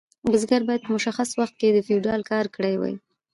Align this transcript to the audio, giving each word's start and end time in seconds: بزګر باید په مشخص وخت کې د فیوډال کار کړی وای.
بزګر 0.29 0.61
باید 0.67 0.81
په 0.83 0.89
مشخص 0.95 1.29
وخت 1.39 1.55
کې 1.59 1.67
د 1.71 1.77
فیوډال 1.87 2.21
کار 2.31 2.45
کړی 2.55 2.75
وای. 2.77 2.95